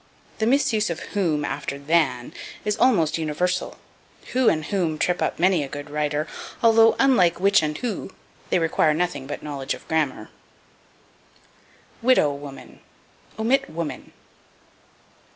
[0.39, 2.33] The misuse of whom after than
[2.65, 3.77] is almost universal.
[4.33, 6.25] Who and whom trip up many a good writer,
[6.63, 8.09] although, unlike which and who,
[8.49, 10.31] they require nothing but knowledge of grammar.
[12.01, 12.79] Widow Woman.
[13.37, 14.11] Omit woman.